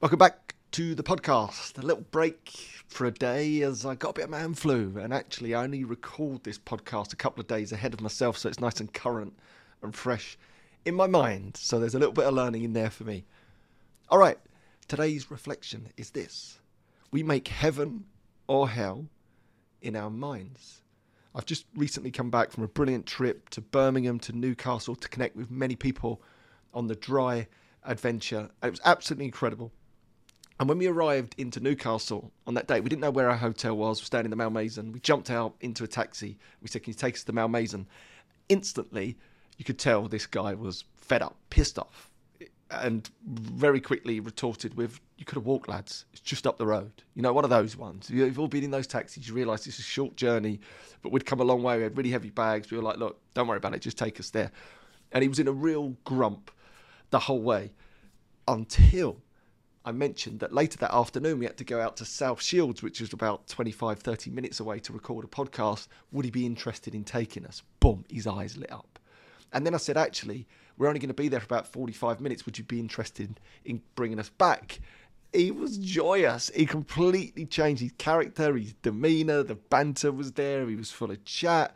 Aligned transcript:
Welcome 0.00 0.20
back 0.20 0.54
to 0.70 0.94
the 0.94 1.02
podcast. 1.02 1.76
A 1.76 1.84
little 1.84 2.04
break 2.12 2.50
for 2.86 3.06
a 3.06 3.10
day 3.10 3.62
as 3.62 3.84
I 3.84 3.96
got 3.96 4.10
a 4.10 4.12
bit 4.12 4.24
of 4.26 4.30
man 4.30 4.54
flu, 4.54 4.96
and 4.96 5.12
actually, 5.12 5.56
I 5.56 5.64
only 5.64 5.82
record 5.82 6.44
this 6.44 6.56
podcast 6.56 7.12
a 7.12 7.16
couple 7.16 7.40
of 7.40 7.48
days 7.48 7.72
ahead 7.72 7.94
of 7.94 8.00
myself, 8.00 8.38
so 8.38 8.48
it's 8.48 8.60
nice 8.60 8.78
and 8.78 8.94
current 8.94 9.36
and 9.82 9.92
fresh 9.92 10.38
in 10.84 10.94
my 10.94 11.08
mind. 11.08 11.56
So 11.56 11.80
there's 11.80 11.96
a 11.96 11.98
little 11.98 12.14
bit 12.14 12.26
of 12.26 12.34
learning 12.34 12.62
in 12.62 12.74
there 12.74 12.90
for 12.90 13.02
me. 13.02 13.24
All 14.08 14.20
right, 14.20 14.38
today's 14.86 15.32
reflection 15.32 15.88
is 15.96 16.10
this 16.10 16.60
we 17.10 17.24
make 17.24 17.48
heaven 17.48 18.04
or 18.46 18.68
hell 18.68 19.08
in 19.82 19.96
our 19.96 20.10
minds. 20.10 20.80
I've 21.34 21.44
just 21.44 21.66
recently 21.74 22.12
come 22.12 22.30
back 22.30 22.52
from 22.52 22.62
a 22.62 22.68
brilliant 22.68 23.06
trip 23.06 23.48
to 23.48 23.60
Birmingham 23.60 24.20
to 24.20 24.32
Newcastle 24.32 24.94
to 24.94 25.08
connect 25.08 25.34
with 25.34 25.50
many 25.50 25.74
people 25.74 26.22
on 26.72 26.86
the 26.86 26.94
dry 26.94 27.48
adventure. 27.84 28.50
It 28.62 28.70
was 28.70 28.80
absolutely 28.84 29.24
incredible. 29.24 29.72
And 30.60 30.68
when 30.68 30.78
we 30.78 30.88
arrived 30.88 31.34
into 31.38 31.60
Newcastle 31.60 32.32
on 32.46 32.54
that 32.54 32.66
day, 32.66 32.80
we 32.80 32.88
didn't 32.88 33.02
know 33.02 33.10
where 33.10 33.30
our 33.30 33.36
hotel 33.36 33.76
was. 33.76 34.00
We're 34.00 34.06
staying 34.06 34.24
in 34.24 34.30
the 34.30 34.36
Malmaison. 34.36 34.90
We 34.90 34.98
jumped 35.00 35.30
out 35.30 35.54
into 35.60 35.84
a 35.84 35.86
taxi. 35.86 36.36
We 36.60 36.68
said, 36.68 36.82
Can 36.82 36.90
you 36.90 36.96
take 36.96 37.14
us 37.14 37.20
to 37.20 37.26
the 37.26 37.32
Malmaison? 37.32 37.86
Instantly, 38.48 39.16
you 39.56 39.64
could 39.64 39.78
tell 39.78 40.08
this 40.08 40.26
guy 40.26 40.54
was 40.54 40.84
fed 40.96 41.22
up, 41.22 41.36
pissed 41.50 41.78
off, 41.78 42.10
and 42.70 43.08
very 43.24 43.80
quickly 43.80 44.18
retorted 44.18 44.74
with, 44.74 45.00
You 45.16 45.24
could 45.24 45.36
have 45.36 45.46
walked, 45.46 45.68
lads. 45.68 46.06
It's 46.12 46.20
just 46.20 46.44
up 46.44 46.58
the 46.58 46.66
road. 46.66 47.04
You 47.14 47.22
know, 47.22 47.32
one 47.32 47.44
of 47.44 47.50
those 47.50 47.76
ones. 47.76 48.10
You've 48.10 48.40
all 48.40 48.48
been 48.48 48.64
in 48.64 48.72
those 48.72 48.88
taxis. 48.88 49.28
You 49.28 49.34
realise 49.34 49.64
it's 49.68 49.78
a 49.78 49.82
short 49.82 50.16
journey, 50.16 50.58
but 51.02 51.12
we'd 51.12 51.24
come 51.24 51.40
a 51.40 51.44
long 51.44 51.62
way. 51.62 51.76
We 51.76 51.84
had 51.84 51.96
really 51.96 52.10
heavy 52.10 52.30
bags. 52.30 52.70
We 52.72 52.78
were 52.78 52.82
like, 52.82 52.96
Look, 52.96 53.20
don't 53.34 53.46
worry 53.46 53.58
about 53.58 53.74
it. 53.74 53.80
Just 53.80 53.98
take 53.98 54.18
us 54.18 54.30
there. 54.30 54.50
And 55.12 55.22
he 55.22 55.28
was 55.28 55.38
in 55.38 55.46
a 55.46 55.52
real 55.52 55.96
grump 56.04 56.50
the 57.10 57.20
whole 57.20 57.40
way 57.40 57.72
until 58.48 59.22
I 59.88 59.92
mentioned 59.92 60.40
that 60.40 60.52
later 60.52 60.76
that 60.80 60.94
afternoon 60.94 61.38
we 61.38 61.46
had 61.46 61.56
to 61.56 61.64
go 61.64 61.80
out 61.80 61.96
to 61.96 62.04
South 62.04 62.42
Shields, 62.42 62.82
which 62.82 63.00
was 63.00 63.14
about 63.14 63.48
25, 63.48 64.00
30 64.00 64.30
minutes 64.30 64.60
away 64.60 64.80
to 64.80 64.92
record 64.92 65.24
a 65.24 65.28
podcast. 65.28 65.88
Would 66.12 66.26
he 66.26 66.30
be 66.30 66.44
interested 66.44 66.94
in 66.94 67.04
taking 67.04 67.46
us? 67.46 67.62
Boom, 67.80 68.04
his 68.10 68.26
eyes 68.26 68.58
lit 68.58 68.70
up. 68.70 68.98
And 69.50 69.64
then 69.64 69.72
I 69.72 69.78
said, 69.78 69.96
actually, 69.96 70.46
we're 70.76 70.88
only 70.88 71.00
going 71.00 71.08
to 71.08 71.14
be 71.14 71.28
there 71.28 71.40
for 71.40 71.46
about 71.46 71.72
45 71.72 72.20
minutes. 72.20 72.44
Would 72.44 72.58
you 72.58 72.64
be 72.64 72.80
interested 72.80 73.40
in 73.64 73.80
bringing 73.94 74.18
us 74.18 74.28
back? 74.28 74.80
He 75.32 75.50
was 75.50 75.78
joyous. 75.78 76.50
He 76.54 76.66
completely 76.66 77.46
changed 77.46 77.80
his 77.80 77.92
character, 77.96 78.58
his 78.58 78.74
demeanour, 78.82 79.42
the 79.42 79.54
banter 79.54 80.12
was 80.12 80.32
there, 80.32 80.68
he 80.68 80.76
was 80.76 80.90
full 80.90 81.10
of 81.10 81.24
chat. 81.24 81.74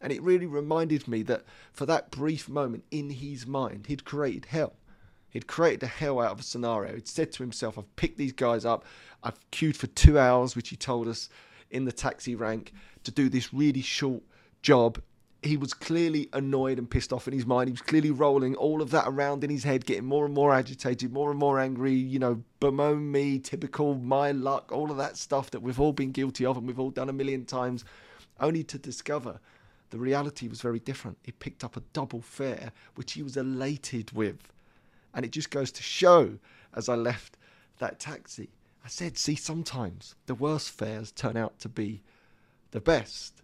And 0.00 0.12
it 0.12 0.22
really 0.22 0.46
reminded 0.46 1.08
me 1.08 1.24
that 1.24 1.42
for 1.72 1.84
that 1.86 2.12
brief 2.12 2.48
moment 2.48 2.84
in 2.92 3.10
his 3.10 3.44
mind, 3.44 3.88
he'd 3.88 4.04
created 4.04 4.44
hell. 4.44 4.74
He'd 5.30 5.46
created 5.46 5.84
a 5.84 5.86
hell 5.86 6.20
out 6.20 6.32
of 6.32 6.40
a 6.40 6.42
scenario. 6.42 6.94
He'd 6.94 7.08
said 7.08 7.32
to 7.32 7.42
himself, 7.42 7.78
I've 7.78 7.96
picked 7.96 8.18
these 8.18 8.32
guys 8.32 8.64
up. 8.64 8.84
I've 9.22 9.38
queued 9.50 9.76
for 9.76 9.86
two 9.86 10.18
hours, 10.18 10.56
which 10.56 10.68
he 10.70 10.76
told 10.76 11.08
us 11.08 11.28
in 11.70 11.84
the 11.84 11.92
taxi 11.92 12.34
rank, 12.34 12.72
to 13.04 13.10
do 13.10 13.28
this 13.28 13.54
really 13.54 13.82
short 13.82 14.22
job. 14.62 15.00
He 15.42 15.56
was 15.56 15.72
clearly 15.72 16.28
annoyed 16.32 16.78
and 16.78 16.90
pissed 16.90 17.12
off 17.12 17.26
in 17.26 17.32
his 17.32 17.46
mind. 17.46 17.68
He 17.68 17.72
was 17.72 17.80
clearly 17.80 18.10
rolling 18.10 18.56
all 18.56 18.82
of 18.82 18.90
that 18.90 19.04
around 19.06 19.44
in 19.44 19.50
his 19.50 19.64
head, 19.64 19.86
getting 19.86 20.04
more 20.04 20.26
and 20.26 20.34
more 20.34 20.52
agitated, 20.52 21.12
more 21.12 21.30
and 21.30 21.38
more 21.38 21.58
angry. 21.58 21.94
You 21.94 22.18
know, 22.18 22.42
bemoan 22.58 23.10
me, 23.10 23.38
typical 23.38 23.94
my 23.94 24.32
luck, 24.32 24.70
all 24.72 24.90
of 24.90 24.96
that 24.98 25.16
stuff 25.16 25.50
that 25.52 25.62
we've 25.62 25.80
all 25.80 25.92
been 25.92 26.10
guilty 26.10 26.44
of 26.44 26.56
and 26.56 26.66
we've 26.66 26.80
all 26.80 26.90
done 26.90 27.08
a 27.08 27.14
million 27.14 27.46
times, 27.46 27.84
only 28.40 28.64
to 28.64 28.78
discover 28.78 29.40
the 29.90 29.98
reality 29.98 30.48
was 30.48 30.60
very 30.60 30.78
different. 30.78 31.18
He 31.22 31.32
picked 31.32 31.64
up 31.64 31.76
a 31.76 31.82
double 31.92 32.20
fare, 32.20 32.72
which 32.94 33.12
he 33.12 33.22
was 33.22 33.36
elated 33.36 34.12
with. 34.12 34.52
And 35.14 35.24
it 35.24 35.32
just 35.32 35.50
goes 35.50 35.70
to 35.72 35.82
show 35.82 36.38
as 36.74 36.88
I 36.88 36.94
left 36.94 37.36
that 37.78 37.98
taxi, 37.98 38.50
I 38.84 38.88
said, 38.88 39.18
see, 39.18 39.34
sometimes 39.34 40.14
the 40.26 40.34
worst 40.34 40.70
fares 40.70 41.12
turn 41.12 41.36
out 41.36 41.58
to 41.60 41.68
be 41.68 42.02
the 42.70 42.80
best. 42.80 43.42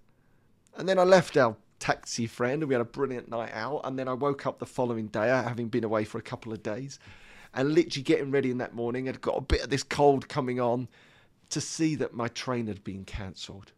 And 0.76 0.88
then 0.88 0.98
I 0.98 1.04
left 1.04 1.36
our 1.36 1.56
taxi 1.78 2.26
friend 2.26 2.62
and 2.62 2.68
we 2.68 2.74
had 2.74 2.80
a 2.80 2.86
brilliant 2.86 3.28
night 3.28 3.52
out. 3.52 3.80
And 3.84 3.98
then 3.98 4.08
I 4.08 4.12
woke 4.12 4.46
up 4.46 4.58
the 4.58 4.66
following 4.66 5.08
day, 5.08 5.28
having 5.28 5.68
been 5.68 5.84
away 5.84 6.04
for 6.04 6.18
a 6.18 6.22
couple 6.22 6.52
of 6.52 6.62
days, 6.62 6.98
and 7.54 7.74
literally 7.74 8.02
getting 8.02 8.30
ready 8.30 8.50
in 8.50 8.58
that 8.58 8.74
morning, 8.74 9.08
I'd 9.08 9.20
got 9.20 9.38
a 9.38 9.42
bit 9.42 9.62
of 9.62 9.70
this 9.70 9.82
cold 9.82 10.28
coming 10.28 10.60
on 10.60 10.88
to 11.50 11.60
see 11.60 11.94
that 11.96 12.14
my 12.14 12.28
train 12.28 12.66
had 12.66 12.84
been 12.84 13.04
cancelled. 13.04 13.72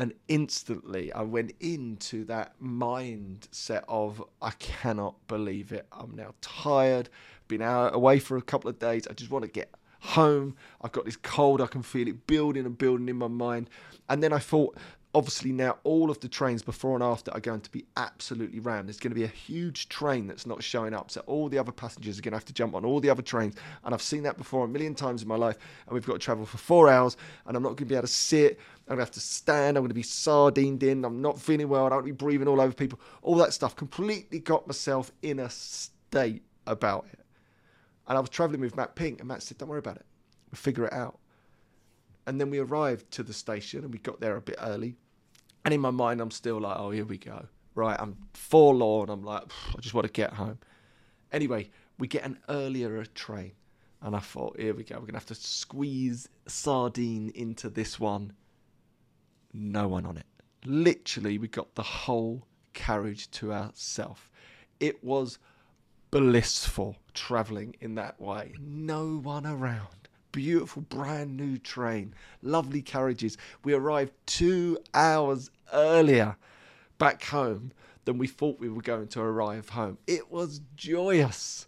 And 0.00 0.14
instantly 0.28 1.12
I 1.12 1.20
went 1.20 1.52
into 1.60 2.24
that 2.24 2.54
mindset 2.58 3.84
of, 3.86 4.24
I 4.40 4.52
cannot 4.52 5.16
believe 5.28 5.72
it. 5.72 5.86
I'm 5.92 6.16
now 6.16 6.32
tired, 6.40 7.10
been 7.48 7.60
out 7.60 7.94
away 7.94 8.18
for 8.18 8.38
a 8.38 8.42
couple 8.42 8.70
of 8.70 8.78
days. 8.78 9.06
I 9.06 9.12
just 9.12 9.30
want 9.30 9.44
to 9.44 9.50
get 9.50 9.74
home. 10.00 10.56
I've 10.80 10.92
got 10.92 11.04
this 11.04 11.18
cold, 11.18 11.60
I 11.60 11.66
can 11.66 11.82
feel 11.82 12.08
it 12.08 12.26
building 12.26 12.64
and 12.64 12.78
building 12.78 13.10
in 13.10 13.16
my 13.16 13.28
mind. 13.28 13.68
And 14.08 14.22
then 14.22 14.32
I 14.32 14.38
thought, 14.38 14.74
obviously 15.14 15.50
now 15.50 15.76
all 15.82 16.10
of 16.10 16.20
the 16.20 16.28
trains 16.28 16.62
before 16.62 16.94
and 16.94 17.02
after 17.02 17.32
are 17.32 17.40
going 17.40 17.60
to 17.60 17.70
be 17.70 17.84
absolutely 17.96 18.60
rammed. 18.60 18.88
There's 18.88 19.00
going 19.00 19.10
to 19.10 19.16
be 19.16 19.24
a 19.24 19.28
huge 19.28 19.88
train 19.88 20.26
that's 20.26 20.46
not 20.46 20.62
showing 20.62 20.94
up, 20.94 21.10
so 21.10 21.20
all 21.26 21.48
the 21.48 21.58
other 21.58 21.72
passengers 21.72 22.18
are 22.18 22.22
going 22.22 22.32
to 22.32 22.36
have 22.36 22.44
to 22.44 22.52
jump 22.52 22.74
on 22.74 22.84
all 22.84 23.00
the 23.00 23.10
other 23.10 23.22
trains. 23.22 23.56
And 23.84 23.92
I've 23.92 24.02
seen 24.02 24.22
that 24.22 24.36
before 24.36 24.64
a 24.64 24.68
million 24.68 24.94
times 24.94 25.22
in 25.22 25.28
my 25.28 25.36
life. 25.36 25.58
And 25.86 25.94
we've 25.94 26.06
got 26.06 26.14
to 26.14 26.18
travel 26.18 26.46
for 26.46 26.58
four 26.58 26.88
hours, 26.88 27.16
and 27.46 27.56
I'm 27.56 27.62
not 27.62 27.70
going 27.70 27.78
to 27.78 27.84
be 27.86 27.94
able 27.94 28.06
to 28.06 28.12
sit. 28.12 28.58
I'm 28.86 28.96
going 28.96 28.98
to 28.98 29.04
have 29.04 29.10
to 29.12 29.20
stand. 29.20 29.76
I'm 29.76 29.82
going 29.82 29.88
to 29.90 29.94
be 29.94 30.02
sardined 30.02 30.82
in. 30.82 31.04
I'm 31.04 31.22
not 31.22 31.40
feeling 31.40 31.68
well. 31.68 31.86
I 31.86 31.88
don't 31.90 31.98
want 31.98 32.06
to 32.06 32.12
be 32.12 32.16
breathing 32.16 32.48
all 32.48 32.60
over 32.60 32.74
people. 32.74 33.00
All 33.22 33.36
that 33.36 33.52
stuff 33.52 33.76
completely 33.76 34.38
got 34.38 34.66
myself 34.66 35.12
in 35.22 35.38
a 35.38 35.50
state 35.50 36.42
about 36.66 37.06
it. 37.12 37.20
And 38.08 38.16
I 38.16 38.20
was 38.20 38.30
traveling 38.30 38.60
with 38.60 38.76
Matt 38.76 38.96
Pink, 38.96 39.20
and 39.20 39.28
Matt 39.28 39.42
said, 39.42 39.58
"Don't 39.58 39.68
worry 39.68 39.78
about 39.78 39.96
it. 39.96 40.06
We'll 40.50 40.56
figure 40.56 40.86
it 40.86 40.92
out." 40.92 41.19
And 42.26 42.40
then 42.40 42.50
we 42.50 42.58
arrived 42.58 43.10
to 43.12 43.22
the 43.22 43.32
station 43.32 43.84
and 43.84 43.92
we 43.92 43.98
got 43.98 44.20
there 44.20 44.36
a 44.36 44.40
bit 44.40 44.56
early. 44.60 44.96
And 45.64 45.74
in 45.74 45.80
my 45.80 45.90
mind, 45.90 46.20
I'm 46.20 46.30
still 46.30 46.60
like, 46.60 46.76
oh, 46.78 46.90
here 46.90 47.04
we 47.04 47.18
go. 47.18 47.46
Right, 47.74 47.96
I'm 47.98 48.16
forlorn. 48.34 49.10
I'm 49.10 49.22
like, 49.22 49.44
I 49.76 49.80
just 49.80 49.94
want 49.94 50.06
to 50.06 50.12
get 50.12 50.32
home. 50.32 50.58
Anyway, 51.32 51.70
we 51.98 52.08
get 52.08 52.24
an 52.24 52.38
earlier 52.48 53.04
train. 53.04 53.52
And 54.02 54.16
I 54.16 54.20
thought, 54.20 54.58
here 54.58 54.74
we 54.74 54.84
go. 54.84 54.94
We're 54.96 55.00
going 55.02 55.12
to 55.12 55.18
have 55.18 55.26
to 55.26 55.34
squeeze 55.34 56.28
sardine 56.46 57.30
into 57.34 57.68
this 57.68 58.00
one. 58.00 58.32
No 59.52 59.88
one 59.88 60.06
on 60.06 60.16
it. 60.16 60.26
Literally, 60.64 61.38
we 61.38 61.48
got 61.48 61.74
the 61.74 61.82
whole 61.82 62.46
carriage 62.72 63.30
to 63.32 63.52
ourselves. 63.52 64.20
It 64.78 65.02
was 65.04 65.38
blissful 66.10 66.96
travelling 67.12 67.76
in 67.80 67.94
that 67.96 68.20
way. 68.20 68.54
No 68.58 69.18
one 69.18 69.46
around 69.46 69.99
beautiful 70.32 70.82
brand 70.82 71.36
new 71.36 71.58
train, 71.58 72.14
lovely 72.42 72.82
carriages. 72.82 73.36
We 73.64 73.72
arrived 73.72 74.12
two 74.26 74.78
hours 74.94 75.50
earlier 75.72 76.36
back 76.98 77.24
home 77.24 77.72
than 78.04 78.18
we 78.18 78.26
thought 78.26 78.60
we 78.60 78.68
were 78.68 78.82
going 78.82 79.08
to 79.08 79.20
arrive 79.20 79.70
home. 79.70 79.98
It 80.06 80.30
was 80.30 80.60
joyous. 80.76 81.66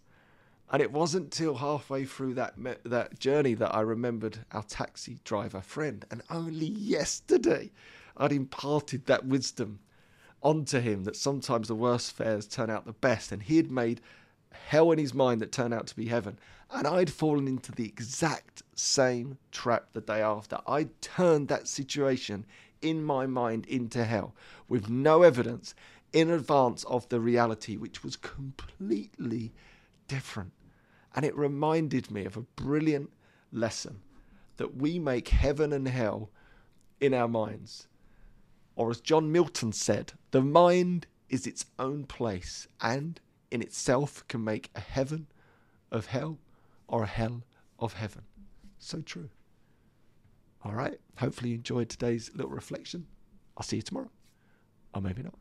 And 0.71 0.81
it 0.81 0.91
wasn't 0.91 1.31
till 1.31 1.57
halfway 1.57 2.07
through 2.07 2.35
that 2.35 2.55
that 2.85 3.19
journey 3.19 3.53
that 3.55 3.75
I 3.75 3.81
remembered 3.81 4.39
our 4.53 4.63
taxi 4.63 5.19
driver 5.23 5.61
friend. 5.61 6.05
And 6.11 6.23
only 6.31 6.67
yesterday 6.67 7.71
I'd 8.17 8.33
imparted 8.33 9.05
that 9.07 9.27
wisdom 9.27 9.81
onto 10.43 10.81
him 10.81 11.05
that 11.05 11.17
sometimes 11.17 11.69
the 11.69 11.75
worst 11.75 12.13
fares 12.13 12.47
turn 12.47 12.71
out 12.71 12.87
the 12.87 12.93
best. 12.95 13.33
And 13.33 13.43
he 13.43 13.59
had 13.59 13.71
made 13.71 14.01
hell 14.55 14.93
in 14.93 14.99
his 14.99 15.15
mind 15.15 15.41
that 15.41 15.53
turned 15.53 15.75
out 15.75 15.87
to 15.89 15.97
be 15.97 16.07
heaven. 16.07 16.39
And 16.71 16.87
I'd 16.87 17.11
fallen 17.11 17.49
into 17.49 17.73
the 17.73 17.85
exact 17.85 18.63
same 18.75 19.39
trap 19.51 19.89
the 19.93 20.01
day 20.01 20.23
after. 20.23 20.59
I 20.67 20.89
turned 21.01 21.49
that 21.49 21.69
situation 21.69 22.47
in 22.81 23.05
my 23.05 23.27
mind 23.27 23.67
into 23.67 24.05
hell 24.05 24.35
with 24.69 24.89
no 24.89 25.23
evidence 25.23 25.75
in 26.13 26.31
advance 26.31 26.85
of 26.85 27.09
the 27.09 27.21
reality, 27.21 27.77
which 27.77 28.03
was 28.03 28.17
completely 28.17 29.53
different. 30.09 30.53
And 31.15 31.25
it 31.25 31.37
reminded 31.37 32.11
me 32.11 32.25
of 32.25 32.37
a 32.37 32.43
brilliant 32.43 33.11
lesson 33.53 34.01
that 34.57 34.77
we 34.77 34.99
make 34.99 35.29
heaven 35.29 35.73
and 35.73 35.89
hell 35.89 36.31
in 37.01 37.15
our 37.15 37.29
minds. 37.29 37.89
Or 38.77 38.91
as 38.91 39.01
John 39.01 39.31
Milton 39.31 39.73
said, 39.73 40.13
the 40.31 40.43
mind 40.43 41.07
is 41.29 41.47
its 41.47 41.67
own 41.79 42.05
place 42.05 42.67
and 42.81 43.21
in 43.53 43.63
itself 43.63 44.27
can 44.29 44.43
make 44.43 44.71
a 44.75 44.81
heaven 44.81 45.27
of 45.91 46.07
hell 46.07 46.39
or 46.89 47.03
a 47.03 47.07
hell 47.07 47.43
of 47.79 47.93
heaven. 47.93 48.23
So 48.79 49.01
true. 49.03 49.29
All 50.65 50.73
right. 50.73 50.99
Hopefully, 51.19 51.51
you 51.51 51.57
enjoyed 51.57 51.89
today's 51.89 52.31
little 52.35 52.51
reflection. 52.51 53.07
I'll 53.57 53.63
see 53.65 53.77
you 53.77 53.83
tomorrow. 53.83 54.11
Or 54.95 55.03
maybe 55.03 55.23
not. 55.23 55.35